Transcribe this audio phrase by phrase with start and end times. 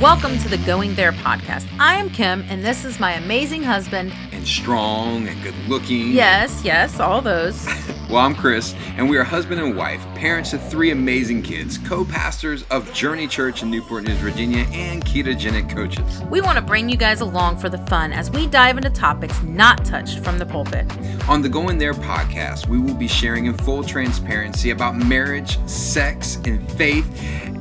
[0.00, 1.68] Welcome to the Going There podcast.
[1.78, 4.12] I am Kim, and this is my amazing husband.
[4.32, 6.10] And strong and good looking.
[6.10, 7.64] Yes, yes, all those.
[8.10, 12.04] well, I'm Chris, and we are husband and wife, parents of three amazing kids, co
[12.04, 16.22] pastors of Journey Church in Newport News, Virginia, and ketogenic coaches.
[16.30, 19.42] We want to bring you guys along for the fun as we dive into topics
[19.42, 20.86] not touched from the pulpit.
[21.28, 26.36] On the Going There podcast, we will be sharing in full transparency about marriage, sex,
[26.44, 27.06] and faith.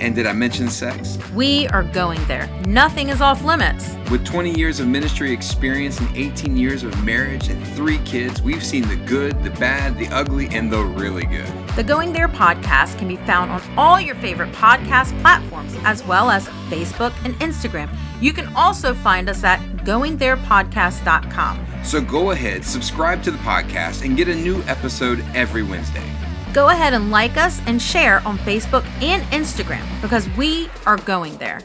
[0.02, 1.18] And did I mention sex?
[1.32, 2.48] We are going there.
[2.68, 3.96] Nothing is off limits.
[4.14, 8.64] With 20 years of ministry experience and 18 years of marriage and three kids, we've
[8.64, 11.48] seen the good, the bad, the ugly, and the really good.
[11.70, 16.30] The Going There podcast can be found on all your favorite podcast platforms, as well
[16.30, 17.89] as Facebook and Instagram.
[18.22, 21.68] You can also find us at goingtherepodcast.com.
[21.84, 26.08] So go ahead, subscribe to the podcast, and get a new episode every Wednesday
[26.54, 31.36] go ahead and like us and share on Facebook and Instagram because we are going
[31.38, 31.60] there.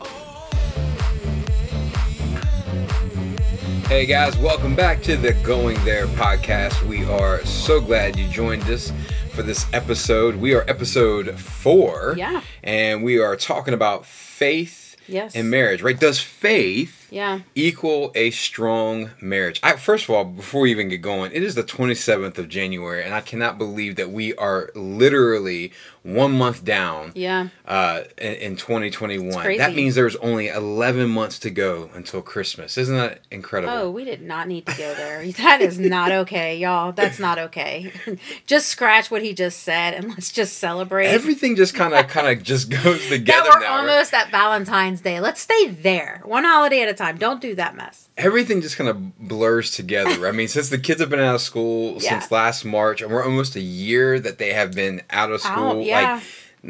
[3.88, 6.82] Hey guys, welcome back to the Going There podcast.
[6.82, 8.92] We are so glad you joined us
[9.32, 10.36] for this episode.
[10.36, 12.14] We are episode four.
[12.18, 12.42] Yeah.
[12.62, 15.34] And we are talking about faith yes.
[15.34, 15.98] and marriage, right?
[15.98, 17.40] Does faith yeah.
[17.54, 19.60] equal a strong marriage.
[19.62, 23.02] I, first of all, before we even get going, it is the 27th of January,
[23.04, 27.12] and I cannot believe that we are literally one month down.
[27.14, 27.48] Yeah.
[27.66, 32.78] Uh, in, in 2021, that means there's only 11 months to go until Christmas.
[32.78, 33.74] Isn't that incredible?
[33.74, 35.26] Oh, we did not need to go there.
[35.32, 36.92] that is not okay, y'all.
[36.92, 37.92] That's not okay.
[38.46, 41.06] just scratch what he just said and let's just celebrate.
[41.06, 43.42] Everything just kind of kind of just goes together.
[43.44, 44.24] that we're now, almost right?
[44.26, 45.20] at Valentine's Day.
[45.20, 46.22] Let's stay there.
[46.24, 47.16] One holiday at a time.
[47.16, 48.08] Don't do that mess.
[48.16, 50.26] Everything just kind of blurs together.
[50.26, 52.10] I mean, since the kids have been out of school yeah.
[52.10, 55.64] since last March, and we're almost a year that they have been out of school.
[55.64, 56.14] Oh, out, yeah.
[56.14, 56.22] Like,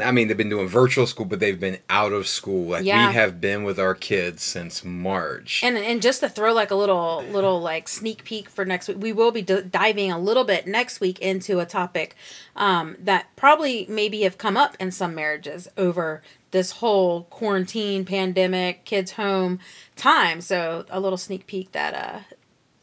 [0.03, 2.71] I mean, they've been doing virtual school, but they've been out of school.
[2.71, 3.09] Like yeah.
[3.09, 5.63] we have been with our kids since March.
[5.65, 8.99] And and just to throw like a little little like sneak peek for next week,
[9.01, 12.17] we will be d- diving a little bit next week into a topic
[12.55, 18.85] um, that probably maybe have come up in some marriages over this whole quarantine, pandemic,
[18.85, 19.59] kids home
[19.97, 20.41] time.
[20.41, 21.95] So a little sneak peek that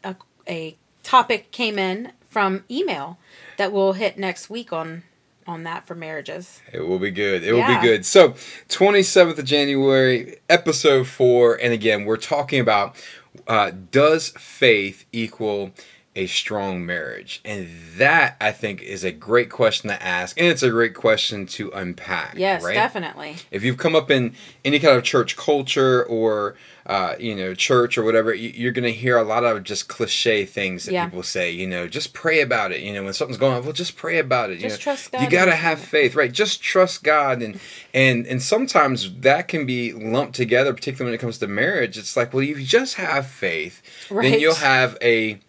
[0.04, 0.16] uh, a
[0.50, 3.18] a topic came in from email
[3.58, 5.04] that we'll hit next week on
[5.48, 6.62] on that for marriages.
[6.72, 7.44] It will be good.
[7.44, 7.68] It yeah.
[7.68, 8.06] will be good.
[8.06, 8.32] So,
[8.70, 12.96] 27th of January, episode 4, and again, we're talking about
[13.48, 15.72] uh, does faith equal
[16.16, 17.42] a strong marriage?
[17.44, 17.68] And
[17.98, 21.70] that I think is a great question to ask, and it's a great question to
[21.72, 22.36] unpack.
[22.38, 22.74] Yes, right?
[22.74, 23.38] definitely.
[23.52, 24.34] If you've come up in
[24.64, 28.92] any kind of church culture or uh, you know church or whatever, you're going to
[28.92, 31.06] hear a lot of just cliche things that yeah.
[31.06, 31.50] people say.
[31.50, 32.82] You know, just pray about it.
[32.82, 34.60] You know, when something's going on, well, just pray about it.
[34.60, 35.22] Just you know, trust God.
[35.22, 36.32] You got to have faith, right?
[36.32, 37.60] Just trust God, and
[37.94, 41.98] and and sometimes that can be lumped together, particularly when it comes to marriage.
[41.98, 43.82] It's like, well, if you just have faith,
[44.12, 44.32] right.
[44.32, 45.40] then you'll have a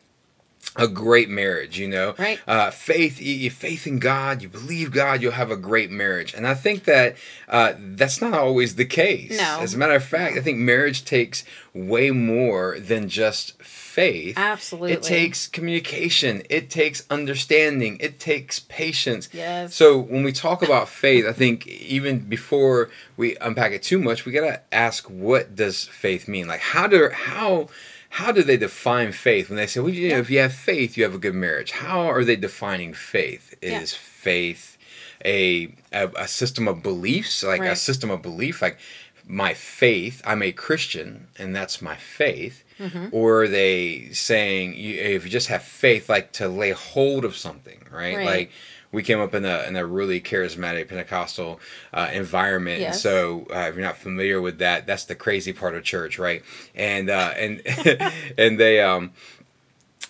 [0.76, 2.14] a great marriage, you know.
[2.18, 2.38] Right.
[2.46, 6.34] Uh, faith, you, you, faith in God, you believe God, you'll have a great marriage.
[6.34, 7.16] And I think that
[7.48, 9.38] uh, that's not always the case.
[9.38, 9.60] No.
[9.60, 14.36] As a matter of fact, I think marriage takes way more than just faith.
[14.36, 14.92] Absolutely.
[14.92, 16.42] It takes communication.
[16.50, 17.96] It takes understanding.
[18.00, 19.28] It takes patience.
[19.32, 19.74] Yes.
[19.74, 24.24] So when we talk about faith, I think even before we unpack it too much,
[24.24, 26.46] we gotta ask what does faith mean?
[26.46, 27.68] Like how do how
[28.16, 30.96] how do they define faith when they say, well, you know, if you have faith,
[30.96, 31.72] you have a good marriage?
[31.72, 33.54] How are they defining faith?
[33.60, 33.98] Is yeah.
[34.00, 34.78] faith
[35.22, 37.72] a, a, a system of beliefs, like right.
[37.72, 38.78] a system of belief, like
[39.26, 40.22] my faith?
[40.24, 42.64] I'm a Christian, and that's my faith.
[42.78, 43.08] Mm-hmm.
[43.12, 47.36] Or are they saying you, if you just have faith, like to lay hold of
[47.36, 48.16] something, right?
[48.16, 48.24] right.
[48.24, 48.50] Like
[48.96, 51.60] we came up in a in a really charismatic Pentecostal
[51.92, 52.80] uh, environment.
[52.80, 52.94] Yes.
[52.94, 56.18] And so uh, if you're not familiar with that, that's the crazy part of church,
[56.18, 56.42] right?
[56.74, 57.60] And uh, and
[58.38, 59.12] and they um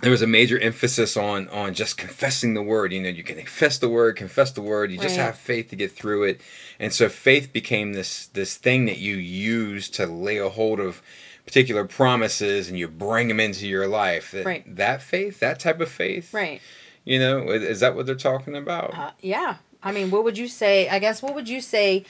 [0.02, 2.92] there was a major emphasis on on just confessing the word.
[2.92, 4.92] You know, you can confess the word, confess the word.
[4.92, 6.40] You just have faith to get through it,
[6.78, 11.02] and so faith became this this thing that you use to lay a hold of
[11.44, 14.30] particular promises, and you bring them into your life.
[14.30, 14.76] That, right.
[14.76, 16.60] that faith, that type of faith, right
[17.06, 18.92] you know, is that what they're talking about?
[18.94, 19.56] Uh, yeah.
[19.82, 20.88] I mean, what would you say?
[20.88, 22.04] I guess what would you say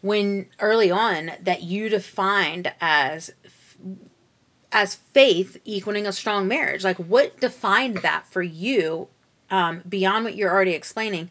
[0.00, 3.32] when early on that you defined as
[4.70, 6.84] as faith equaling a strong marriage?
[6.84, 9.08] Like, what defined that for you
[9.50, 11.28] um, beyond what you're already explaining?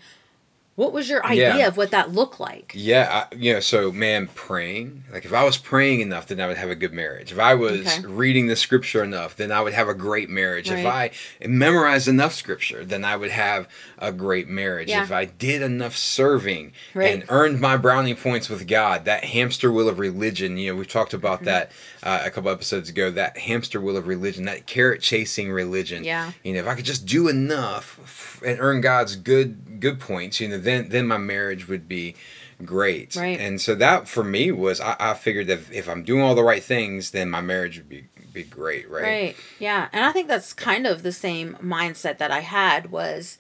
[0.78, 1.68] What was your idea Yeah.
[1.68, 2.72] of what that looked like?
[2.76, 5.04] Yeah, I, you know, so man, praying.
[5.12, 7.32] Like if I was praying enough, then I would have a good marriage.
[7.32, 8.06] If I was Okay.
[8.06, 10.70] reading the scripture enough, then I would have a great marriage.
[10.70, 11.10] If I
[11.46, 14.90] memorized enough scripture, then I would have a great marriage.
[14.90, 15.02] Yeah.
[15.04, 17.12] If I did enough serving Right.
[17.12, 20.86] and earned my brownie points with God, that hamster wheel of religion, you know, we
[20.86, 21.46] talked about Mm-hmm.
[21.46, 21.72] that
[22.04, 26.04] uh, a couple episodes ago, that hamster wheel of religion, that carrot chasing religion.
[26.04, 26.32] Yeah.
[26.44, 30.50] You know, if I could just do enough and earn God's good good points, you
[30.50, 32.16] know, then then my marriage would be
[32.64, 33.16] great.
[33.16, 33.40] Right.
[33.40, 36.44] And so that for me was I, I figured that if I'm doing all the
[36.44, 39.04] right things, then my marriage would be be great, right?
[39.04, 39.36] Right.
[39.60, 39.90] Yeah.
[39.92, 43.38] And I think that's kind of the same mindset that I had was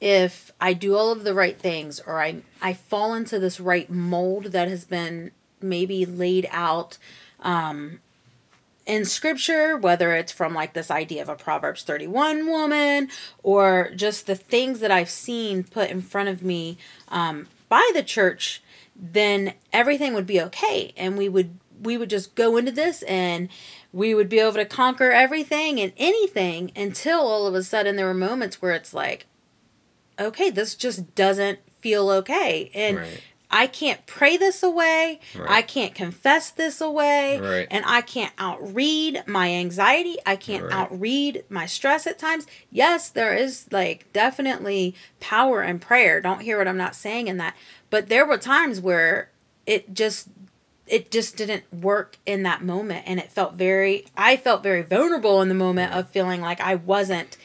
[0.00, 3.90] if I do all of the right things or I I fall into this right
[3.90, 6.98] mold that has been maybe laid out
[7.40, 8.00] um
[8.86, 13.10] in scripture, whether it's from like this idea of a Proverbs 31 woman
[13.42, 16.78] or just the things that I've seen put in front of me
[17.08, 18.62] um, by the church,
[18.94, 20.92] then everything would be okay.
[20.96, 23.50] And we would we would just go into this and
[23.92, 28.06] we would be able to conquer everything and anything until all of a sudden there
[28.06, 29.26] were moments where it's like,
[30.18, 32.70] okay, this just doesn't feel okay.
[32.74, 33.20] And Right.
[33.50, 35.20] I can't pray this away.
[35.36, 35.50] Right.
[35.50, 37.38] I can't confess this away.
[37.38, 37.68] Right.
[37.70, 40.16] And I can't outread my anxiety.
[40.26, 40.72] I can't Right.
[40.72, 42.46] outread my stress at times.
[42.70, 46.20] Yes, there is like definitely power in prayer.
[46.20, 47.54] Don't hear what I'm not saying in that.
[47.88, 49.30] But there were times where
[49.64, 50.28] it just
[50.86, 55.42] it just didn't work in that moment and it felt very I felt very vulnerable
[55.42, 57.36] in the moment of feeling like I wasn't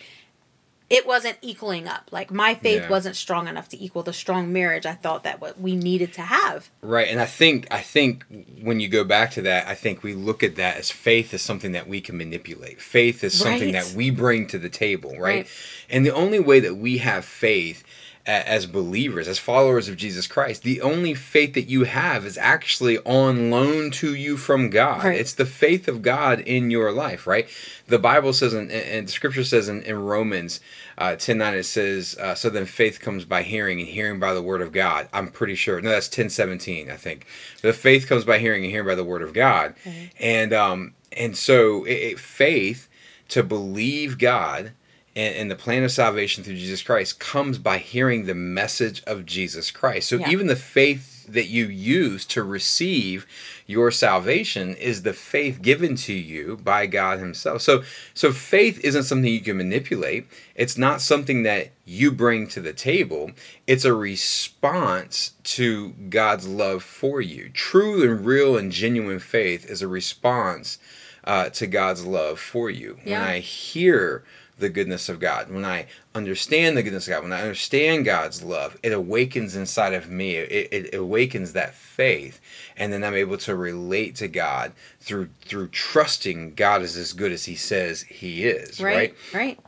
[0.92, 2.10] it wasn't equaling up.
[2.12, 2.90] Like my faith Yeah.
[2.90, 6.22] wasn't strong enough to equal the strong marriage I thought that what we needed to
[6.22, 6.70] have.
[6.82, 7.08] Right.
[7.08, 8.26] And I think I think
[8.62, 11.42] when you go back to that, I think we look at that as faith is
[11.42, 12.82] something that we can manipulate.
[12.82, 13.84] Faith is something Right.
[13.86, 15.22] that we bring to the table, right?
[15.22, 15.48] Right.
[15.90, 17.84] And the only way that we have faith
[18.25, 23.00] as believers, as followers of Jesus Christ, the only faith that you have is actually
[23.00, 25.03] on loan to you from God.
[25.03, 25.19] Right.
[25.19, 27.50] It's the faith of God in your life, right?
[27.88, 30.59] The Bible says, and, and the scripture says in, in Romans
[30.97, 34.33] uh, 10 9, it says, uh, So then faith comes by hearing, and hearing by
[34.33, 35.09] the word of God.
[35.12, 35.81] I'm pretty sure.
[35.81, 37.25] No, that's ten seventeen, I think.
[37.62, 39.73] The faith comes by hearing, and hearing by the word of God.
[40.19, 42.88] And, um, and so it, it, faith
[43.29, 44.73] to believe God
[45.16, 49.25] and, and the plan of salvation through Jesus Christ comes by hearing the message of
[49.25, 50.10] Jesus Christ.
[50.10, 50.30] So Yeah.
[50.30, 53.25] even the faith that you use to receive
[53.66, 57.62] your salvation is the faith given to you by God himself.
[57.62, 60.28] So so faith isn't something you can manipulate.
[60.56, 63.31] It's not something that you bring to the table.
[63.68, 67.50] It's a response to God's love for you.
[67.50, 70.78] True and real and genuine faith is a response
[71.24, 72.98] uh, to God's love for you.
[73.06, 73.19] Yeah.
[73.19, 74.24] When I hear
[74.59, 78.44] the goodness of God, when I understand the goodness of God, when I understand God's
[78.44, 80.36] love, it awakens inside of me.
[80.36, 82.39] It, it awakens that faith,
[82.77, 87.31] and then I'm able to relate to God through through trusting God is as good
[87.31, 88.80] as He says He is.
[88.80, 88.95] Right?
[88.95, 89.15] Right?
[89.33, 89.59] Right.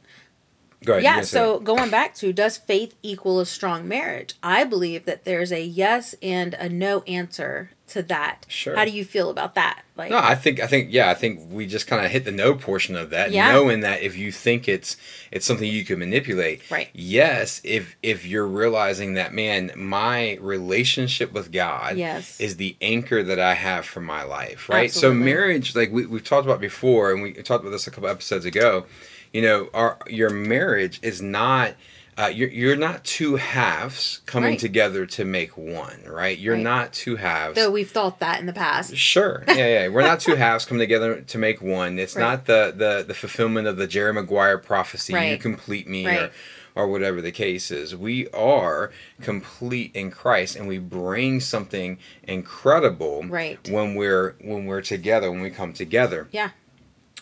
[0.85, 1.03] Go ahead.
[1.03, 4.35] Yeah, so going back to does faith equal a strong marriage?
[4.43, 8.45] I believe that there's a yes and a no answer to that.
[8.47, 8.75] Sure.
[8.75, 9.81] How do you feel about that?
[9.95, 12.31] Like No, I think I think yeah, I think we just kind of hit the
[12.31, 13.51] no portion of that, Yeah.
[13.51, 14.97] knowing that if you think it's
[15.31, 16.69] it's something you can manipulate.
[16.69, 16.89] Right.
[16.93, 22.39] Yes, if if you're realizing that man, my relationship with God Yes.
[22.39, 24.91] is the anchor that I have for my life, right?
[24.91, 28.09] So marriage, like we we've talked about before, and we talked about this a couple
[28.09, 28.85] episodes ago.
[29.31, 31.75] You know, our your marriage is not.
[32.17, 34.59] Uh, you're, you're not two halves coming Right.
[34.59, 36.37] together to make one, right?
[36.37, 36.63] You're Right.
[36.63, 37.55] not two halves.
[37.55, 38.95] though we've thought that in the past.
[38.95, 39.43] Sure.
[39.47, 39.87] Yeah, yeah.
[39.87, 41.97] We're not two halves coming together to make one.
[41.97, 42.21] It's Right.
[42.21, 45.13] not the, the the fulfillment of the Jerry Maguire prophecy.
[45.13, 46.29] You complete me or
[46.75, 47.95] or whatever the case is.
[47.95, 48.91] We are
[49.21, 53.59] complete in Christ and we bring something incredible Right.
[53.69, 56.27] when we're when we're together, when we come together.
[56.31, 56.49] Yeah.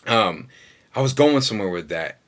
[0.06, 0.48] Um
[0.94, 2.18] I was going somewhere with that.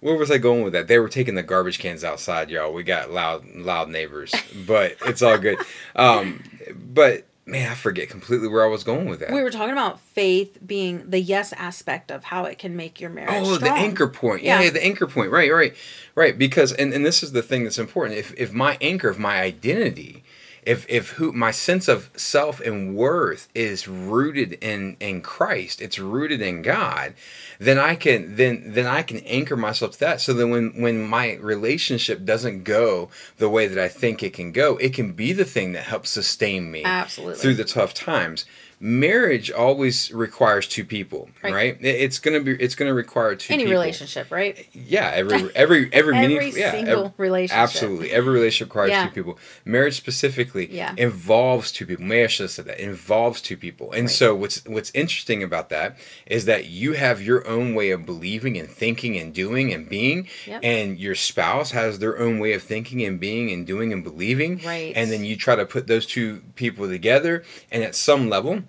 [0.00, 0.88] Where was I going with that?
[0.88, 2.72] They were taking the garbage cans outside, y'all.
[2.72, 4.34] We got loud loud neighbors,
[4.66, 5.58] but it's all good.
[5.96, 6.42] Um
[6.76, 9.30] but man, I forget completely where I was going with that.
[9.32, 13.10] We were talking about faith being the yes aspect of how it can make your
[13.10, 14.42] marriage Oh, the anchor point.
[14.42, 14.64] Yeah, Yeah.
[14.66, 15.30] yeah, the anchor point.
[15.30, 15.74] Right, right,
[16.14, 16.38] right.
[16.38, 18.18] Because and, and this is the thing that's important.
[18.18, 20.24] If if my anchor, if my identity,
[20.66, 25.98] if if who my sense of self and worth is rooted in in Christ, it's
[25.98, 27.14] rooted in God,
[27.58, 30.20] then I can then then I can anchor myself to that.
[30.20, 34.52] So then when when my relationship doesn't go the way that I think it can
[34.52, 37.36] go, it can be the thing that helps sustain me Absolutely.
[37.36, 38.44] through the tough times
[38.80, 41.52] marriage always requires two people, right?
[41.54, 41.78] Right.
[41.80, 43.72] It's gonna be it's gonna require two Any people.
[43.80, 44.66] relationship, right?
[44.72, 47.58] Yeah, every every every, Every meaningful, yeah, single ev- relationship.
[47.62, 49.06] Absolutely, every relationship requires Yeah.
[49.06, 49.38] two people.
[49.64, 50.94] Marriage specifically Yeah.
[50.96, 52.04] involves two people.
[52.04, 53.92] May I should have said that involves two people.
[53.92, 54.10] And Right.
[54.14, 58.58] so what's what's interesting about that is that you have your own way of believing
[58.58, 60.60] and thinking and doing and being, Yep.
[60.62, 64.60] and your spouse has their own way of thinking and being and doing and believing.
[64.64, 64.92] Right.
[64.96, 68.62] And then you try to put those two people together, and at some level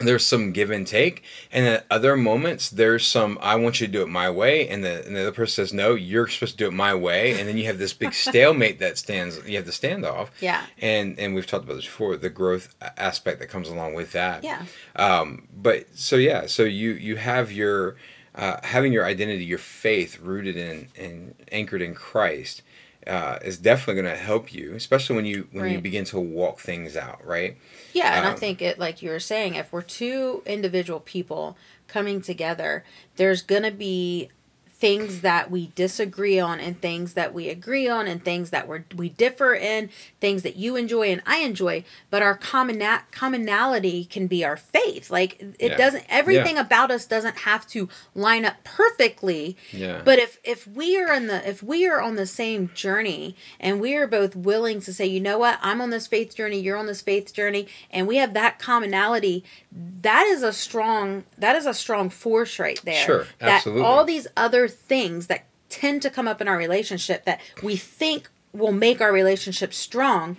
[0.00, 3.92] there's some give and take and at other moments there's some i want you to
[3.92, 6.64] do it my way and the, and the other person says no you're supposed to
[6.64, 9.66] do it my way and then you have this big stalemate that stands you have
[9.66, 10.64] the standoff Yeah.
[10.80, 14.44] and and we've talked about this before the growth aspect that comes along with that
[14.44, 14.64] Yeah.
[14.96, 17.96] um but so yeah so you you have your
[18.34, 22.62] uh, having your identity your faith rooted in and anchored in christ
[23.06, 26.58] uh, is definitely going to help you especially when you when you begin to walk
[26.58, 27.56] things out right?
[27.92, 31.56] Yeah, and I Um, think it like you were saying, if we're two individual people
[31.86, 32.84] coming together,
[33.16, 34.30] there's gonna be
[34.78, 38.84] things that we disagree on and things that we agree on and things that we're,
[38.94, 42.80] we differ in, things that you enjoy and I enjoy, but our common
[43.10, 45.10] commonality can be our faith.
[45.10, 45.76] Like it Yeah.
[45.76, 49.56] doesn't everything about us doesn't have to line up perfectly.
[49.72, 50.00] Yeah.
[50.04, 53.80] But if if we are in the if we are on the same journey and
[53.80, 56.76] we are both willing to say, you know what, I'm on this faith journey, you're
[56.76, 61.66] on this faith journey, and we have that commonality, that is a strong that is
[61.66, 63.04] a strong force right there.
[63.04, 63.82] Sure, that absolutely.
[63.84, 68.28] all these other things that tend to come up in our relationship that we think
[68.52, 70.36] will make our relationship strong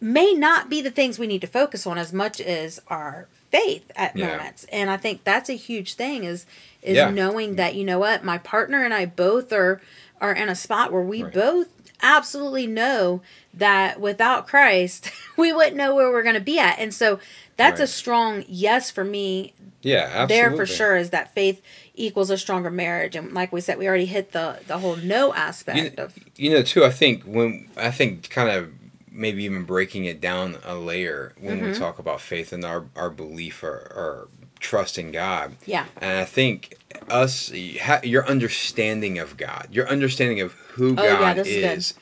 [0.00, 3.90] may not be the things we need to focus on as much as our faith
[3.96, 4.26] at Yeah.
[4.36, 4.64] moments.
[4.70, 6.46] And I think that's a huge thing is
[6.82, 7.10] is Yeah.
[7.10, 9.80] knowing that you know what, my partner and I both are
[10.20, 11.32] are in a spot where we Right.
[11.32, 11.68] both
[12.02, 13.20] absolutely know
[13.54, 16.78] that without Christ, we wouldn't know where we're going to be at.
[16.78, 17.18] And so
[17.58, 19.52] that's a strong yes for me.
[19.82, 21.60] Yeah absolutely there for sure is that faith
[21.94, 23.14] equals a stronger marriage.
[23.14, 26.50] And like we said we already hit the the whole no aspect you, of you
[26.50, 28.70] know too i think when i think kind of
[29.10, 31.66] maybe even breaking it down a layer when Mm-hmm.
[31.72, 34.28] we talk about faith and our, our belief or, or
[34.60, 35.54] trust in god.
[35.66, 35.86] Yeah.
[36.00, 36.76] And i think
[37.08, 41.94] us your understanding of god your understanding of who Oh, god this is is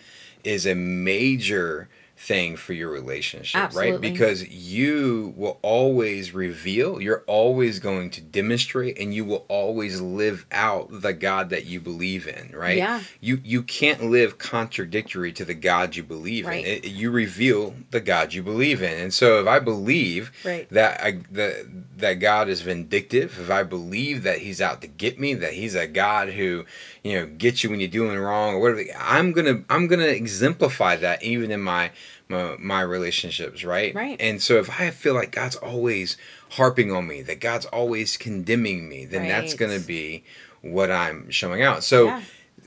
[0.45, 7.79] is a major thing for your relationship right because you will always reveal you're always
[7.79, 12.51] going to demonstrate and you will always live out the god that you believe in
[12.57, 13.03] right Yeah.
[13.21, 16.65] you you can't live contradictory to the god you believe Right.
[16.65, 20.67] in it, you reveal the god you believe in and so if i believe Right.
[20.71, 21.67] that I, that
[21.99, 25.75] that god is vindictive if i believe that he's out to get me that he's
[25.75, 26.65] a god who
[27.05, 30.97] you know gets you when you're doing wrong or whatever i'm gonna i'm gonna exemplify
[30.97, 31.91] that even in my
[32.29, 34.17] my, my relationships right Right.
[34.21, 36.17] and so if i feel like god's always
[36.51, 40.25] harping on me that god's always condemning me then that's gonna be
[40.63, 42.23] what i'm showing out so Yeah.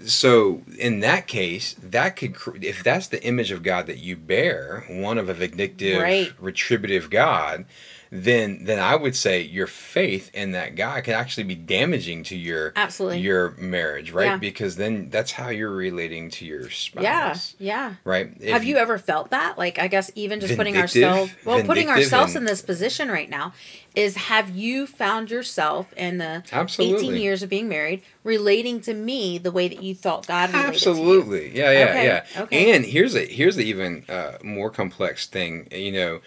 [0.05, 4.85] so in that case that could if that's the image of god that you bear
[4.89, 6.31] one of a vindictive Right.
[6.39, 7.65] retributive god
[8.11, 12.35] then then i would say your faith in that guy could actually be damaging to
[12.35, 13.19] your Absolutely.
[13.19, 14.37] your marriage right Yeah.
[14.37, 18.77] because then that's how you're relating to your spouse yeah yeah right If have you
[18.77, 22.61] ever felt that like i guess even just putting ourselves well putting ourselves in this
[22.63, 23.53] position right now
[23.95, 29.37] is have you found yourself in the 18 years of being married relating to me
[29.37, 30.69] the way that you thought god related?
[30.69, 31.57] Absolutely.
[31.57, 32.41] Yeah, yeah, Okay, yeah.
[32.43, 32.75] okay.
[32.75, 35.67] And here's a here's the even uh, more complex thing.
[35.71, 36.19] You know,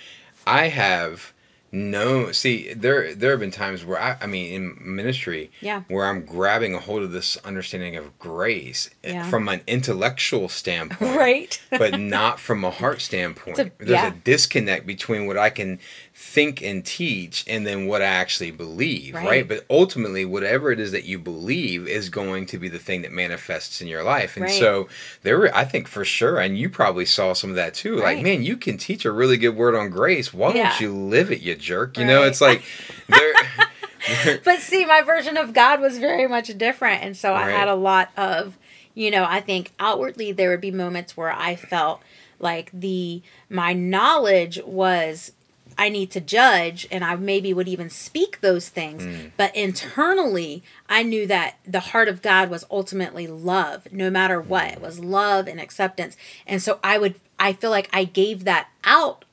[0.44, 1.32] I have
[1.74, 5.82] no see there there have been times where I I mean in ministry Yeah.
[5.88, 9.30] where I'm grabbing a hold of this understanding of grace eh, Yeah.
[9.30, 11.16] from an intellectual standpoint.
[11.16, 13.58] right but not from a heart standpoint.
[13.58, 14.08] A- There's yeah.
[14.08, 15.78] a disconnect between what I can
[16.14, 19.24] think and teach and then what I actually believe, right.
[19.26, 19.48] Right.
[19.48, 23.12] But ultimately, whatever it is that you believe is going to be the thing that
[23.12, 24.36] manifests in your life.
[24.36, 24.52] And Right.
[24.58, 24.88] so
[25.22, 27.96] there, were, I think for sure, and you probably saw some of that too.
[27.96, 30.34] Like, man, you can teach a really good word on grace.
[30.34, 30.68] Why Yeah.
[30.70, 31.96] don't you live it, you jerk?
[31.96, 32.62] You know, it's like
[33.08, 33.32] there.
[34.44, 37.74] but see my version of god was very much different and so i had a
[37.76, 38.58] lot of
[38.94, 42.02] you know i think outwardly there would be moments where i felt
[42.40, 45.30] like the my knowledge was
[45.78, 49.30] i need to judge and i maybe would even speak those things Mm.
[49.36, 54.66] but internally i knew that the heart of god was ultimately love no matter what
[54.72, 58.68] it was love and acceptance and so i would i feel like i gave that
[58.84, 59.24] out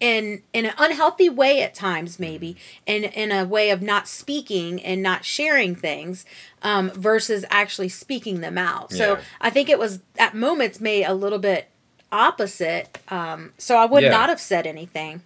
[0.00, 4.82] in in an unhealthy way at times maybe and in a way of not speaking
[4.82, 6.24] and not sharing things
[6.62, 9.20] um, versus actually speaking them out so Yeah.
[9.42, 11.68] i think it was at moments made a little bit
[12.10, 14.10] opposite um, so i would Yeah.
[14.10, 15.22] not have said anything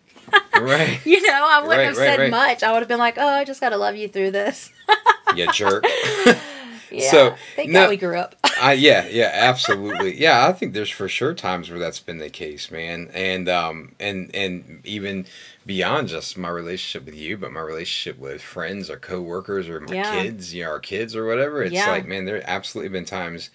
[0.60, 1.00] Right.
[1.06, 2.30] you know, I wouldn't Right, have said right.
[2.30, 2.62] much.
[2.62, 4.70] I would have been like, "Oh, I just got to love you through this."
[5.36, 5.84] you jerk.
[6.90, 7.10] yeah.
[7.10, 8.36] So, thank no- God we grew up.
[8.60, 10.16] I yeah, yeah, absolutely.
[10.20, 13.10] Yeah, I think there's for sure times where that's been the case, man.
[13.12, 15.26] And um and and even
[15.66, 19.94] beyond just my relationship with you, but my relationship with friends or coworkers or my
[19.94, 20.22] Yeah.
[20.22, 21.64] kids, you know, our kids or whatever.
[21.64, 21.90] It's Yeah.
[21.90, 23.50] like, man, there absolutely been times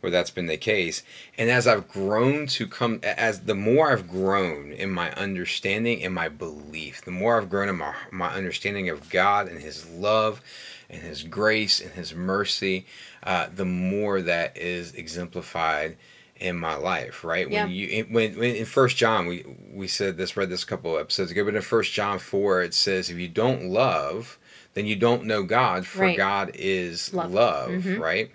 [0.00, 1.02] where that's been the case.
[1.36, 6.14] And as I've grown to come as the more I've grown in my understanding and
[6.14, 10.40] my belief, the more I've grown in my my understanding of God and his love
[10.88, 12.86] and his grace and his mercy,
[13.22, 15.96] uh, the more that is exemplified
[16.36, 17.50] in my life, right?
[17.50, 17.64] Yeah.
[17.64, 20.66] When you in- when, when in First John we we said this read this a
[20.66, 24.38] couple of episodes ago, but in First John four it says if you don't love,
[24.74, 26.16] then you don't know God, for Right.
[26.16, 27.32] God is Love.
[27.32, 27.98] love, Mhm.
[27.98, 28.30] right?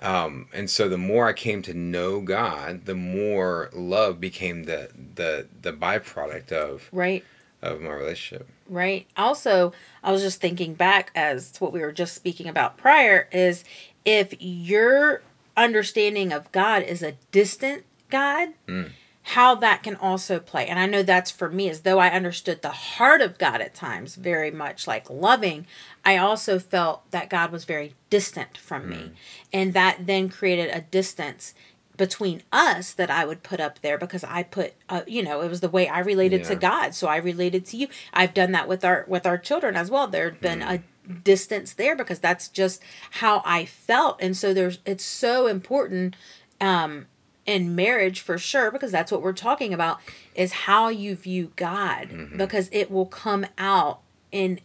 [0.00, 4.90] Um, and so the more I came to know God, the more love became the
[5.14, 7.24] the the byproduct of right.
[7.62, 8.48] of my relationship.
[8.68, 9.06] Right.
[9.16, 9.72] Also,
[10.02, 13.64] I was just thinking back as to what we were just speaking about prior is
[14.04, 15.22] if your
[15.56, 18.90] understanding of God is a distant God, Mm.
[19.30, 20.68] How that can also play.
[20.68, 23.74] And I know that's for me, as though I understood the heart of God at
[23.74, 25.66] times very much like loving,
[26.04, 29.10] I also felt that God was very distant from me.
[29.52, 31.54] And that then created a distance
[31.96, 35.48] between us that I would put up there because I put uh, you know it
[35.48, 36.94] was the way I related to God.
[36.94, 37.88] So I related to you.
[38.12, 40.06] I've done that with our with our children as well.
[40.06, 40.82] There'd been a
[41.24, 42.80] distance there because that's just
[43.10, 44.18] how I felt.
[44.20, 46.14] And so there's it's so important
[46.60, 47.06] um
[47.46, 50.00] in marriage for sure because that's what we're talking about
[50.34, 52.36] is how you view God mm-hmm.
[52.36, 54.00] because it will come out
[54.32, 54.60] in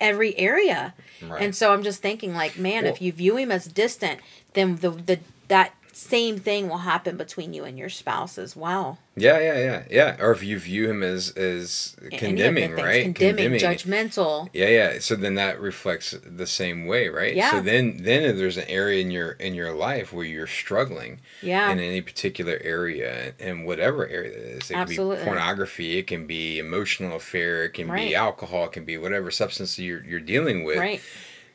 [0.00, 1.42] every area Right.
[1.42, 4.20] and so I'm just thinking like man Well- if you view him as distant
[4.54, 8.98] then the the that same thing will happen between you and your spouse as well
[9.16, 10.16] Yeah, yeah, yeah, yeah.
[10.18, 13.04] Or if you view him as as Any of the condemning, right?
[13.04, 14.98] condemning, judgmental Yeah, yeah.
[14.98, 17.34] So then that reflects the same way, right?
[17.36, 17.52] Yeah.
[17.52, 21.20] So then then if there's an area in your in your life where you're struggling
[21.42, 24.70] yeah in any particular area and whatever area it is.
[24.72, 25.16] It Absolutely.
[25.18, 28.08] can be pornography, it can be emotional affair, it can Right.
[28.08, 30.78] be alcohol, it can be whatever substance you're you're dealing with.
[30.78, 31.00] right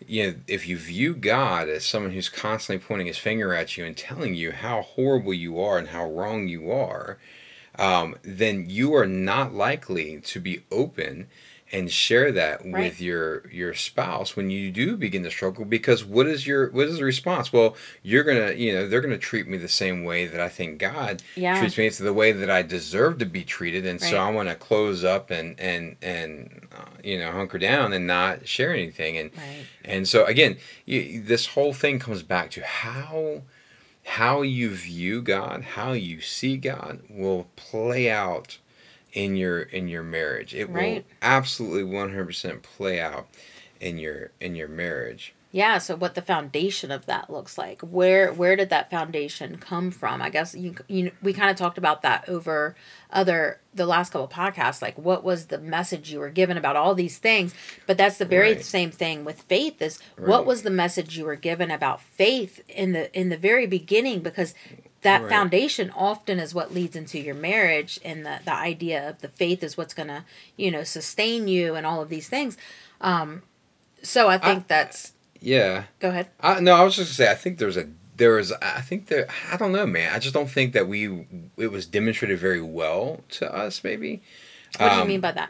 [0.07, 3.85] You know, if you view God as someone who's constantly pointing his finger at you
[3.85, 7.17] and telling you how horrible you are and how wrong you are,
[7.77, 11.27] um, then you are not likely to be open
[11.71, 12.85] and share that Right.
[12.85, 16.87] with your your spouse when you do begin to struggle because what is your what
[16.87, 20.25] is the response well you're gonna you know they're gonna treat me the same way
[20.25, 21.59] that i think god Yeah.
[21.59, 24.27] treats me it's the way that i deserve to be treated and so Right.
[24.27, 28.47] i want to close up and and and uh, you know hunker down and not
[28.47, 33.41] share anything and right and so again, you, this whole thing comes back to how
[34.03, 38.57] how you view God, how you see God will play out
[39.13, 40.53] in your in your marriage.
[40.53, 43.27] It will absolutely 100% play out
[43.79, 45.33] in your in your marriage.
[45.51, 49.89] yeah so what the foundation of that looks like where where did that foundation come
[49.89, 52.75] from i guess you, you we kind of talked about that over
[53.09, 56.93] other the last couple podcasts like what was the message you were given about all
[56.93, 57.53] these things
[57.87, 58.63] but that's the very Right.
[58.65, 60.27] same thing with faith is Right.
[60.27, 64.19] what was the message you were given about faith in the in the very beginning
[64.19, 64.53] because
[65.01, 65.29] that Right.
[65.29, 69.63] foundation often is what leads into your marriage and the, the idea of the faith
[69.63, 70.25] is what's gonna
[70.57, 72.57] you know sustain you and all of these things
[73.01, 73.41] um
[74.03, 75.83] so i think that's Yeah.
[75.99, 78.51] go ahead I, no, I was just gonna say I think there's a there was
[78.61, 80.13] I think there I don't know, man.
[80.13, 81.25] I just don't think that we
[81.57, 83.81] it was demonstrated very well to us.
[83.81, 84.21] Maybe
[84.77, 85.49] what do you Um, mean by that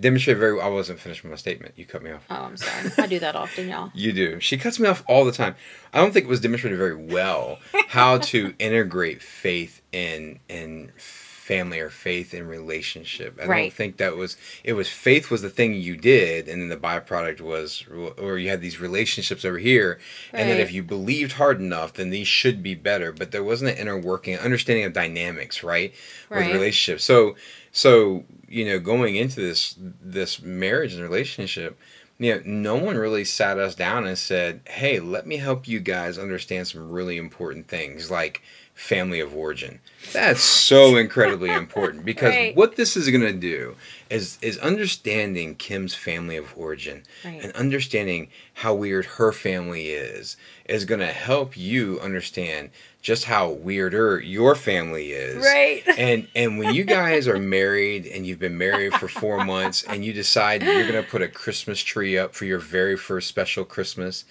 [0.00, 0.54] demonstrated very.
[0.54, 0.66] well.
[0.66, 1.74] I wasn't finished with my statement.
[1.76, 2.24] You cut me off.
[2.30, 4.40] oh i'm sorry i do that often y'all You do.
[4.40, 5.54] She cuts me off all the time.
[5.92, 7.58] I don't think it was demonstrated very well
[7.88, 13.38] how to integrate faith in in family or faith in relationship.
[13.42, 16.68] I don't think that was it was faith was the thing you did and then
[16.68, 17.84] the byproduct was
[18.16, 19.98] or you had these relationships over here
[20.32, 23.70] and that if you believed hard enough then these should be better but there wasn't
[23.70, 25.92] an inner working understanding of dynamics right
[26.30, 27.34] with relationships so
[27.72, 31.78] so you know going into this this marriage and relationship
[32.18, 35.80] you know, no one really sat us down and said, "Hey, let me help you
[35.80, 38.42] guys understand some really important things like
[38.82, 39.80] family of origin."
[40.12, 42.56] That's so incredibly important because Right.
[42.56, 43.76] what this is going to do
[44.10, 47.40] is is understanding Kim's family of origin Right.
[47.42, 50.36] and understanding how weird her family is
[50.68, 55.82] is going to help you understand just how weirder your family is Right.
[55.98, 60.04] and and when you guys are married and you've been married for four months and
[60.04, 64.24] you decide you're gonna put a Christmas tree up for your very first special Christmas,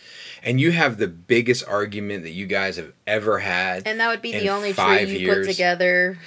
[0.43, 4.21] and you have the biggest argument that you guys have ever had, and that would
[4.21, 5.45] be the only tree five you years.
[5.47, 6.17] put together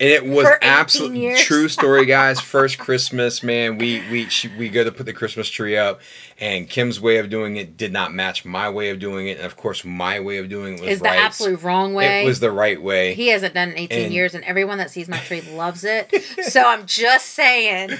[0.00, 2.38] And it was absolutely true story, guys.
[2.40, 6.00] First Christmas, man, we we she, we go to put the Christmas tree up,
[6.38, 9.46] and Kim's way of doing it did not match my way of doing it, and
[9.46, 11.14] of course, my way of doing it was Is right.
[11.14, 12.22] the absolute wrong way.
[12.22, 13.14] It was the right way.
[13.14, 15.82] he hasn't done it in 18 And- years, and everyone that sees my tree loves
[15.82, 16.14] it.
[16.44, 17.90] so I'm just saying,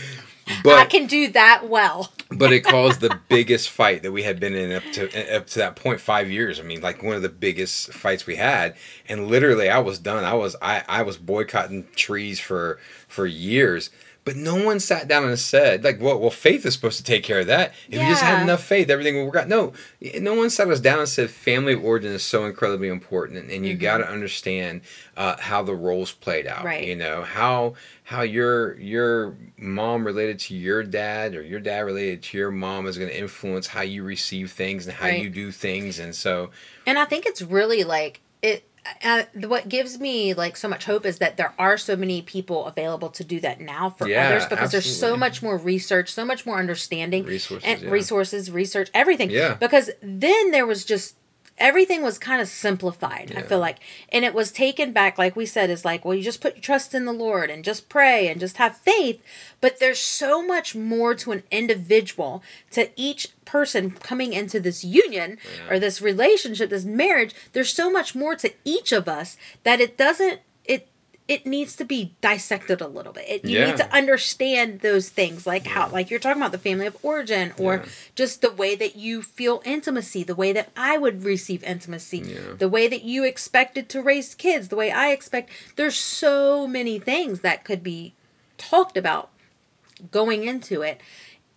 [0.66, 2.12] I can do that well.
[2.38, 5.59] But it caused the biggest fight that we had been in up to up to
[5.59, 6.61] that point five years.
[6.61, 8.77] I mean, like one of the biggest fights we had,
[9.09, 10.24] and literally, I was done.
[10.24, 13.90] I was I I was boycotting trees for for years.
[14.29, 17.23] But no one sat down and said, like, well, well, faith is supposed to take
[17.23, 17.73] care of that.
[17.88, 19.49] If you just had enough faith, everything will work out.
[19.49, 19.73] No,
[20.21, 23.51] no one sat us down and said family of origin is so incredibly important, and,
[23.51, 24.83] and you got to understand
[25.17, 26.59] uh, how the roles played out.
[26.59, 26.67] Mm-hmm.
[26.67, 26.87] Right.
[26.87, 27.73] You know how
[28.05, 32.87] how your your mom related to your dad or your dad related to your mom
[32.87, 35.23] is going to influence how you receive things and how Right.
[35.23, 36.51] you do things, and so
[36.87, 38.67] And I think it's really like it.
[39.03, 42.66] Uh, what gives me like so much hope is that there are so many people
[42.66, 46.24] available to do that now for Yeah, others because there's so much more research, so
[46.24, 47.90] much more understanding, Resources, and yeah.
[47.90, 49.31] resources, research, everything.
[49.31, 49.55] Yeah.
[49.55, 51.16] Because then there was just
[51.59, 53.33] everything was kind of simplified.
[53.37, 53.79] I feel like,
[54.11, 56.62] and it was taken back, like we said, is like, well, you just put your
[56.62, 59.23] trust in the Lord and just pray and just have faith.
[59.61, 62.42] But there's so much more to an individual,
[62.73, 65.38] to each person coming into this union
[65.71, 67.35] or this relationship, this marriage.
[67.53, 70.40] There's so much more to each of us that it doesn't.
[71.29, 73.27] It needs to be dissected a little bit.
[73.29, 73.67] It, you Yeah.
[73.67, 77.53] need to understand those things, like how, like you're talking about the family of origin,
[77.59, 77.85] or Yeah.
[78.14, 82.55] just the way that you feel intimacy, the way that I would receive intimacy, Yeah.
[82.59, 85.51] the way that you expected to raise kids, the way I expect.
[85.77, 88.14] There's so many things that could be
[88.57, 89.29] talked about
[90.11, 90.99] going into it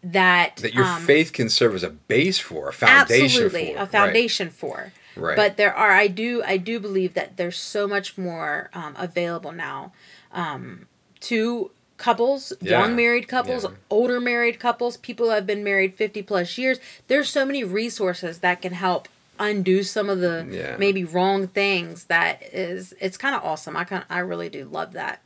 [0.03, 3.79] that that your um, faith can serve as a base for a foundation absolutely for
[3.81, 4.91] a foundation for.
[5.15, 5.35] Right.
[5.35, 9.51] But there are I do I do believe that there's so much more um, available
[9.51, 9.91] now
[10.31, 10.87] um,
[11.21, 12.79] to couples, Yeah.
[12.79, 13.69] young married couples, Yeah.
[13.89, 16.79] older married couples, people who have been married 50 plus years.
[17.07, 19.07] There's so many resources that can help
[19.39, 20.75] undo some of the Yeah.
[20.77, 23.75] maybe wrong things that is it's kind of awesome.
[23.77, 25.21] I kind I really do love that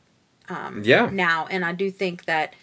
[0.49, 0.71] right.
[0.83, 2.53] yeah, now and i do think that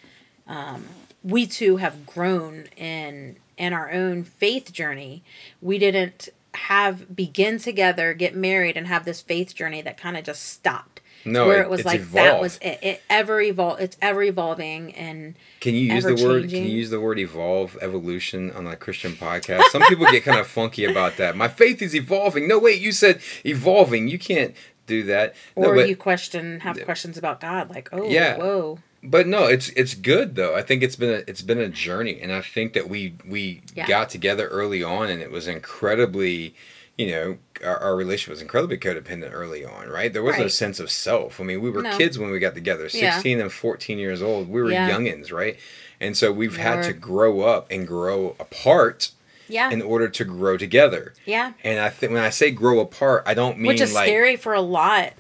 [0.46, 0.85] um,
[1.22, 5.22] we too have grown in in our own faith journey
[5.61, 10.25] we didn't have begin together get married and have this faith journey that kind of
[10.25, 13.97] just stopped No, where it- it was like that was it, it ever evolve it's
[14.03, 16.49] ever evolving and Can you use the word?
[16.51, 19.62] Can you use the word evolve, evolution on a Christian podcast?
[19.71, 21.37] Some people get kind of funky about that.
[21.37, 22.47] My faith is evolving.
[22.49, 24.09] No, wait, you said evolving.
[24.09, 24.55] You can't
[24.87, 25.35] do that.
[25.57, 28.37] No, or but, you question have questions about god like oh Yeah.
[28.37, 30.55] whoa but no, it's it's good though.
[30.55, 33.62] I think it's been a, it's been a journey, and I think that we we
[33.75, 33.87] Yeah.
[33.87, 36.55] got together early on, and it was incredibly.
[36.99, 40.12] You know, our, our relationship was incredibly codependent early on, right?
[40.12, 40.53] There was no Right.
[40.53, 41.41] sense of self.
[41.41, 41.97] I mean, we were No.
[41.97, 43.12] kids when we got together, Yeah.
[43.12, 44.49] 16 and 14 years old.
[44.51, 44.91] We were Yeah.
[44.91, 45.57] youngins, right?
[46.01, 49.11] And so we've had to grow up and grow apart
[49.49, 51.15] yeah in order to grow together.
[51.25, 54.07] yeah And I think when I say grow apart, I don't mean which is like
[54.09, 55.15] scary for a lot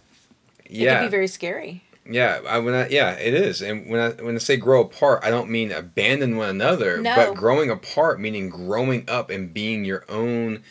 [0.66, 2.40] it yeah, can be very scary yeah.
[2.48, 3.62] I, when I, yeah, it is.
[3.62, 7.14] And when I when I say grow apart, I don't mean abandon one another, No.
[7.14, 10.62] but growing apart meaning growing up and being your own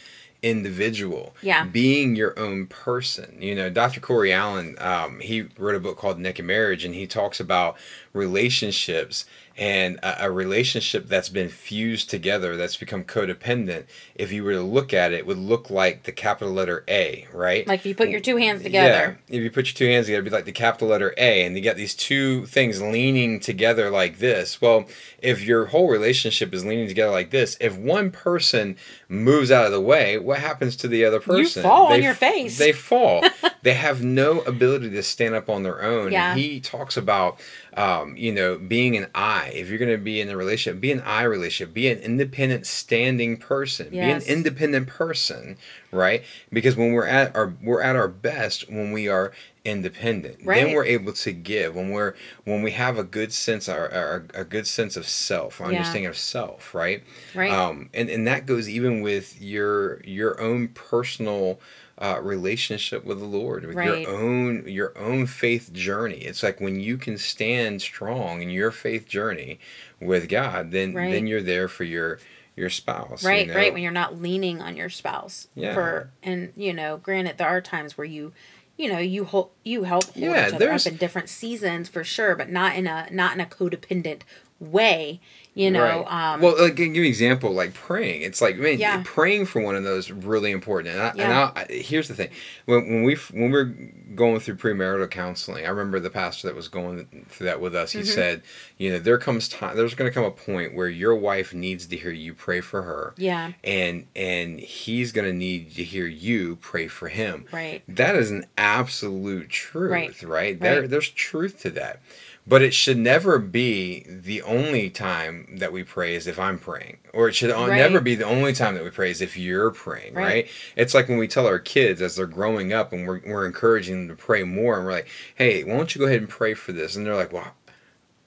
[0.44, 1.36] individual.
[1.42, 1.66] Yeah.
[1.66, 3.38] Being your own person.
[3.40, 4.00] You know, Dr.
[4.00, 7.78] Corey Allen, um, he wrote a book called Naked Marriage, and he talks about
[8.14, 9.26] relationships
[9.58, 13.84] and a, a relationship that's been fused together, that's become codependent.
[14.16, 17.68] If you were to look at it, would look like the capital letter A, right?
[17.68, 20.06] like if you put your two hands together Yeah, if you put your two hands
[20.06, 23.40] together, it'd be like the capital letter A, and you got these two things leaning
[23.40, 24.62] together like this.
[24.62, 24.86] Well,
[25.22, 28.78] if your whole relationship is leaning together like this, if one person
[29.10, 31.62] moves out of the way, what happens to the other person?
[31.62, 32.58] They fall on your f- face.
[32.58, 33.24] They fall.
[33.62, 36.14] they have no ability to stand up on their own.
[36.14, 36.32] Yeah.
[36.32, 37.40] And he talks about,
[37.78, 39.52] um, you know, being an I.
[39.56, 41.74] If you're going to be in a relationship, be an I relationship.
[41.74, 43.90] Be an independent, standing person.
[43.92, 44.26] Yes.
[44.26, 45.58] Be an independent person,
[45.92, 46.24] right?
[46.52, 49.32] Because when we're at our we're at our best when we are
[49.64, 50.38] independent.
[50.44, 50.64] Right.
[50.66, 54.26] Then we're able to give when we're when we have a good sense our, our
[54.34, 55.78] a good sense of self, our Yeah.
[55.78, 57.04] understanding of self, right?
[57.36, 57.52] Right.
[57.52, 61.60] Um, and and that goes even with your your own personal.
[62.02, 64.02] Uh, relationship with the Lord, with Right.
[64.02, 66.18] your own your own faith journey.
[66.22, 69.60] It's like when you can stand strong in your faith journey
[70.00, 71.12] with God, then Right.
[71.12, 72.18] then you're there for your
[72.56, 73.22] your spouse.
[73.22, 73.54] you right know?
[73.54, 75.76] right when you're not leaning on your spouse Yeah.
[75.76, 78.34] for and you know granted there are times where you
[78.78, 81.88] you know you hold you help hold Yeah, each other there's- up in different seasons
[81.88, 84.22] for sure but not in a not in a codependent
[84.60, 85.20] way
[85.54, 86.34] you know Right.
[86.36, 88.22] um well, like, give you an example, like praying.
[88.22, 89.02] It's like, man, Yeah.
[89.04, 90.94] praying for one of those is really important.
[90.96, 91.52] And, I, and Yeah.
[91.56, 92.30] I, I- here's the thing:
[92.66, 93.76] when when we when we we're
[94.16, 97.92] going through premarital counseling, I remember the pastor that was going through that with us.
[97.94, 98.08] He Mm-hmm.
[98.10, 98.42] said,
[98.78, 99.76] you know, there comes time.
[99.78, 102.82] There's going to come a point where your wife needs to hear you pray for
[102.84, 103.14] her.
[103.18, 107.46] yeah And and he's going to need to hear you pray for him.
[107.52, 110.24] right That is an absolute truth, Right.
[110.24, 110.60] right?
[110.60, 112.02] There, there's truth to that.
[112.48, 116.98] But it should never be the only time that we pray is if I'm praying.
[117.14, 117.70] Or it should Right.
[117.78, 120.24] never be the only time that we pray is if you're praying, right.
[120.26, 120.48] Right.
[120.76, 124.08] It's like when we tell our kids as they're growing up and we're, we're encouraging
[124.08, 126.56] them to pray more and we're like, hey, why don't you go ahead and pray
[126.56, 126.96] for this?
[126.96, 127.54] And they're like, well,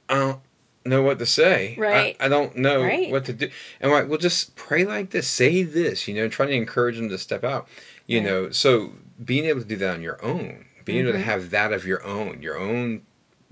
[0.09, 0.41] I don't
[0.85, 1.75] know what to say.
[1.77, 2.17] I- Right.
[2.21, 3.11] I, don't know Right.
[3.11, 3.51] what to do.
[3.81, 6.97] And we're like, well, just pray like this, say this, you know, trying to encourage
[6.97, 7.69] them to step out,
[8.07, 8.51] you know.
[8.51, 11.23] So being able to do that on your own, being able to Mhm.
[11.23, 13.03] have that of your own, your own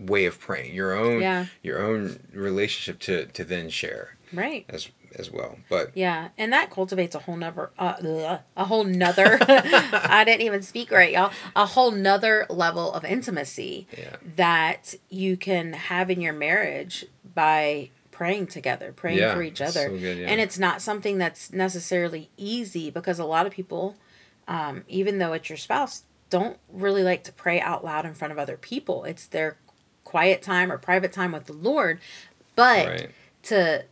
[0.06, 1.46] way of praying, your own, Yeah.
[1.62, 4.88] your own relationship to to then share right as
[5.18, 5.58] as well.
[5.68, 9.38] But Yeah, and that cultivates a whole nother, uh, ugh, a whole nother.
[9.48, 11.32] I didn't even speak right, y'all.
[11.54, 17.90] A whole nother level of intimacy yeah, that you can have in your marriage by
[18.10, 19.88] praying together, praying yeah, for each other.
[19.88, 20.28] so good, yeah.
[20.28, 23.96] And it's not something that's necessarily easy because a lot of people,
[24.48, 28.32] um, even though it's your spouse, don't really like to pray out loud in front
[28.32, 29.04] of other people.
[29.04, 29.58] It's their
[30.12, 31.98] quiet time or private time with the Lord.
[32.54, 33.10] But right,
[33.44, 33.84] to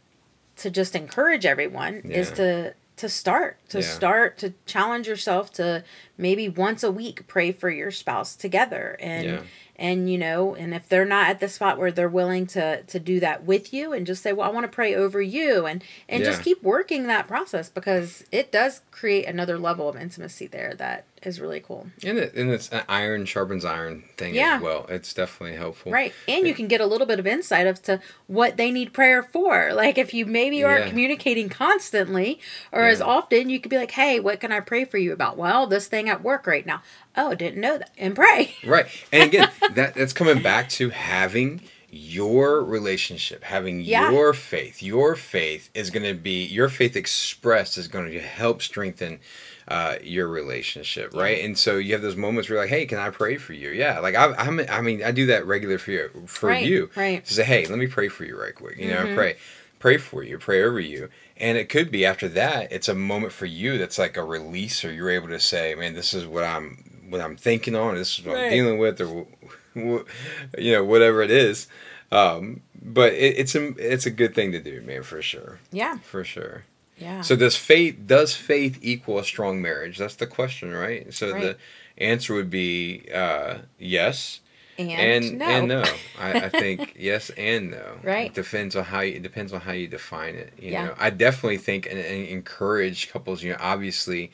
[0.57, 3.87] to just encourage everyone is to to start to Yeah.
[3.87, 5.83] start to challenge yourself to
[6.19, 9.41] maybe once a week pray for your spouse together and Yeah.
[9.77, 12.99] and you know and if they're not at the spot where they're willing to to
[13.01, 15.83] do that with you and just say well I want to pray over you and
[16.11, 20.75] and just keep working that process because it does create another level of intimacy there
[20.75, 21.87] that is really cool.
[22.05, 24.57] and it, and it's an iron sharpens iron thing Yeah.
[24.57, 24.87] as well.
[24.89, 26.13] It's definitely helpful, Right.
[26.27, 29.23] And you can get a little bit of insight as to what they need prayer
[29.23, 29.73] for.
[29.75, 30.89] Like if you maybe aren't Yeah.
[30.91, 32.41] communicating constantly
[32.73, 35.37] or as often, you could be like, hey, what can I pray for you about?
[35.37, 36.83] Well, this thing at work right now.
[37.17, 37.91] Oh, didn't know that.
[37.99, 38.55] And pray.
[38.65, 38.87] Right.
[39.13, 41.61] And again, that that's coming back to having
[41.93, 44.13] your relationship, having Yeah.
[44.13, 44.81] your faith.
[44.81, 49.19] Your faith is going to be your faith expressed is going to help strengthen
[49.69, 51.45] uh, your relationship, right?
[51.45, 53.71] And so you have those moments where you're like, "Hey, can I pray for you?"
[53.71, 56.91] Yeah, like I, I'm, I mean, I do that regular for you, for Right, you,
[56.97, 57.25] right.
[57.25, 59.15] To say, "Hey, let me pray for you right quick," you know, Mhm.
[59.15, 59.37] pray,
[59.79, 63.33] pray for you, pray over you, and it could be after that, it's a moment
[63.33, 66.45] for you that's like a release, or you're able to say, "Man, this is what
[66.45, 69.27] I'm." What I'm thinking on, this is what I'm dealing with, or
[69.75, 71.67] you know whatever it is
[72.13, 75.99] um but it, it's a it's a good thing to do man for sure Yeah.
[75.99, 76.65] for sure
[77.01, 77.23] Yeah.
[77.23, 81.41] so does faith does faith equal a strong marriage that's the question right so Right.
[81.43, 81.57] the
[81.99, 84.41] answer would be uh yes
[84.79, 85.45] and, and no.
[85.47, 85.85] and no
[86.19, 88.27] I, I think yes and no Right.
[88.27, 90.87] it depends on how you it depends on how you define it you Yeah.
[90.87, 94.31] know i definitely think and, and encourage couples you know obviously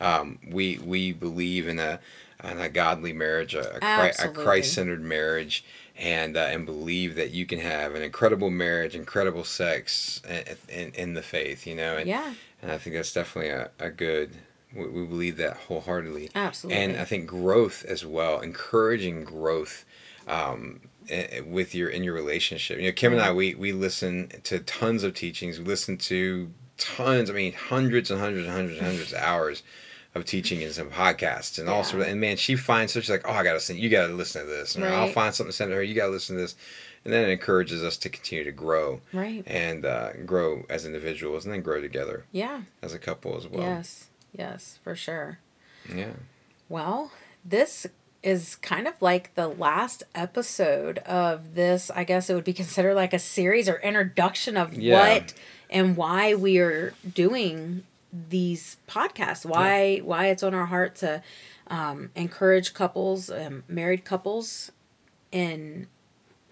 [0.00, 2.00] um we we believe in a
[2.44, 3.78] in a godly marriage a, a,
[4.24, 5.64] a christ-centered marriage
[5.96, 10.92] and uh, and believe that you can have an incredible marriage incredible sex in, in,
[10.94, 12.34] in the faith you know and, Yeah.
[12.62, 14.30] and i think that's definitely a, a good
[14.74, 16.80] we, we believe that wholeheartedly Absolutely.
[16.82, 19.84] and I think growth as well, encouraging growth
[20.28, 20.80] um,
[21.44, 22.78] with your in your relationship.
[22.78, 25.58] You know, Kim and I we we listen to tons of teachings.
[25.58, 27.30] We listen to tons.
[27.30, 29.64] I mean, hundreds and hundreds and hundreds and hundreds of hours
[30.14, 32.08] of teaching and some podcasts and all sort of.
[32.08, 34.74] And man, she finds such like, oh, I gotta send You gotta listen to this.
[34.74, 35.82] And I'll find something to send to her.
[35.82, 36.56] You gotta listen to this.
[37.04, 39.42] And then it encourages us to continue to grow right.
[39.46, 42.62] and uh, grow as individuals, and then grow together Yeah.
[42.82, 43.62] as a couple as well.
[43.62, 44.08] Yes.
[44.36, 45.38] Yes, for sure.
[45.92, 46.12] Yeah.
[46.68, 47.10] Well,
[47.44, 47.86] this
[48.22, 51.90] is kind of like the last episode of this.
[51.94, 54.98] I guess it would be considered like a series or introduction of Yeah.
[55.14, 55.34] what
[55.70, 59.44] and why we are doing these podcasts.
[59.44, 61.22] Why why it's on our heart to
[61.68, 64.72] um, encourage couples, um, married couples,
[65.32, 65.86] in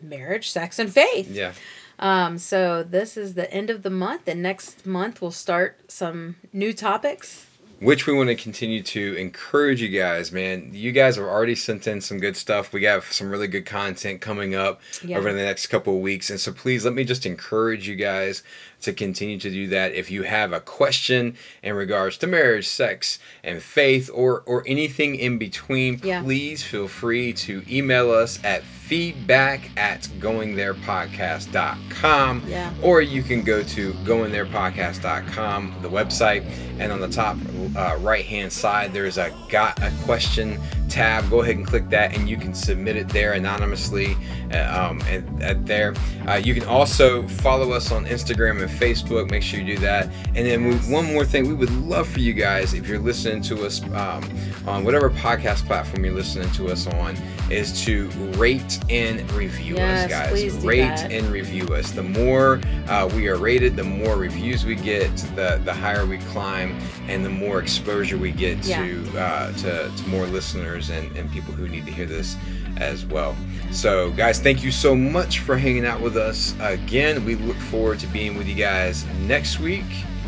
[0.01, 1.31] marriage, sex, and faith.
[1.31, 1.53] Yeah.
[1.99, 6.37] Um, so this is the end of the month, and next month we'll start some
[6.53, 7.48] new topics.
[7.81, 10.71] Which we want to continue to encourage you guys, man.
[10.73, 12.73] You guys have already sent in some good stuff.
[12.73, 15.19] We have some really good content coming up Yeah.
[15.19, 16.29] over the next couple of weeks.
[16.31, 18.43] And so please let me just encourage you guys
[18.83, 19.93] to continue to do that.
[19.95, 25.15] If you have a question in regards to marriage, sex, and faith, or or anything
[25.17, 26.23] in between, Yeah.
[26.23, 32.71] please feel free to email us at feedback at goingtherepodcast.com Yeah.
[32.83, 36.45] or you can go to goingtherepodcast.com, the website,
[36.79, 37.37] and on the top
[37.77, 41.29] uh, right hand side, there's a got a question tab.
[41.31, 44.17] Go ahead and click that, and you can submit it there anonymously.
[44.53, 45.95] Uh, um, and, and there,
[46.27, 49.31] uh, you can also follow us on Instagram and Facebook.
[49.31, 50.07] Make sure you do that.
[50.35, 53.43] And then we, one more thing, we would love for you guys if you're listening
[53.43, 54.25] to us um,
[54.67, 57.17] on whatever podcast platform you're listening to us on,
[57.51, 60.65] is to rate and review Yes, us, guys.
[60.65, 61.13] Rate that.
[61.13, 61.91] and review us.
[61.91, 66.19] The more uh, we are rated, the more reviews we get, the the higher we
[66.19, 66.79] climb,
[67.09, 68.83] and the more exposure we get Yeah.
[68.87, 72.37] to, uh, to to more listeners and, and people who need to hear this
[72.77, 73.35] as well.
[73.73, 77.25] So, guys, thank you so much for hanging out with us again.
[77.25, 79.85] We look forward to being with you guys next week.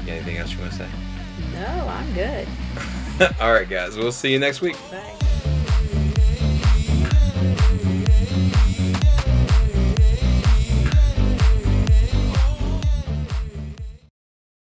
[0.09, 0.88] Anything else you want to say?
[1.55, 2.49] No, I'm good.
[3.40, 3.97] All right, guys.
[3.97, 4.77] We'll see you next week.
[4.90, 5.14] Bye.